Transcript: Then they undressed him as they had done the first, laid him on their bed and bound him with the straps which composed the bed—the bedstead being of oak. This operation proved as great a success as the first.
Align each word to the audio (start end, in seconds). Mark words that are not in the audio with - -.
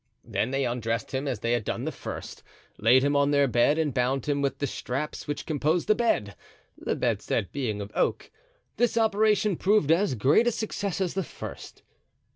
Then 0.23 0.49
they 0.49 0.65
undressed 0.65 1.11
him 1.11 1.27
as 1.27 1.41
they 1.41 1.51
had 1.51 1.63
done 1.63 1.85
the 1.85 1.91
first, 1.91 2.41
laid 2.79 3.03
him 3.03 3.15
on 3.15 3.29
their 3.29 3.47
bed 3.47 3.77
and 3.77 3.93
bound 3.93 4.25
him 4.25 4.41
with 4.41 4.57
the 4.57 4.65
straps 4.65 5.27
which 5.27 5.45
composed 5.45 5.87
the 5.87 5.93
bed—the 5.93 6.95
bedstead 6.95 7.51
being 7.51 7.81
of 7.81 7.91
oak. 7.93 8.31
This 8.77 8.97
operation 8.97 9.55
proved 9.57 9.91
as 9.91 10.15
great 10.15 10.47
a 10.47 10.51
success 10.51 11.01
as 11.01 11.13
the 11.13 11.21
first. 11.23 11.83